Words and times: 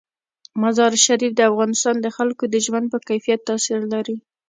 مزارشریف 0.61 1.31
د 1.35 1.41
افغانستان 1.51 1.95
د 2.01 2.07
خلکو 2.17 2.43
د 2.53 2.55
ژوند 2.65 2.85
په 2.93 2.97
کیفیت 3.07 3.39
تاثیر 3.49 3.81
لري. 3.93 4.15